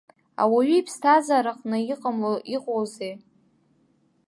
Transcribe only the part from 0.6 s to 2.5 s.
иԥсҭазаараҟны иҟамло